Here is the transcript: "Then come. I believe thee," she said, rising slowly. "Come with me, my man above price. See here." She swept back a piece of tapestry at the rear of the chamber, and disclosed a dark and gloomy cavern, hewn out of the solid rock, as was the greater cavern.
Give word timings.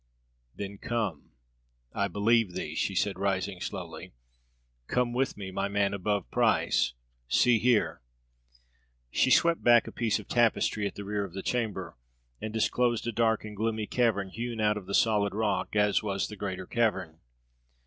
"Then 0.55 0.79
come. 0.79 1.33
I 1.93 2.07
believe 2.07 2.53
thee," 2.55 2.73
she 2.73 2.95
said, 2.95 3.19
rising 3.19 3.61
slowly. 3.61 4.13
"Come 4.87 5.13
with 5.13 5.37
me, 5.37 5.51
my 5.51 5.67
man 5.67 5.93
above 5.93 6.31
price. 6.31 6.93
See 7.27 7.59
here." 7.59 8.01
She 9.11 9.29
swept 9.29 9.63
back 9.63 9.85
a 9.85 9.91
piece 9.91 10.17
of 10.17 10.27
tapestry 10.27 10.87
at 10.87 10.95
the 10.95 11.05
rear 11.05 11.23
of 11.23 11.33
the 11.35 11.43
chamber, 11.43 11.97
and 12.41 12.51
disclosed 12.51 13.05
a 13.05 13.11
dark 13.11 13.45
and 13.45 13.55
gloomy 13.55 13.85
cavern, 13.85 14.29
hewn 14.29 14.59
out 14.59 14.75
of 14.75 14.87
the 14.87 14.95
solid 14.95 15.35
rock, 15.35 15.75
as 15.75 16.01
was 16.01 16.27
the 16.29 16.35
greater 16.35 16.65
cavern. 16.65 17.19